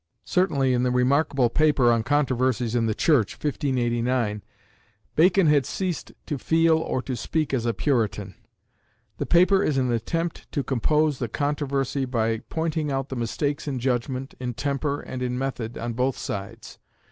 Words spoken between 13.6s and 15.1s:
in judgment, in temper,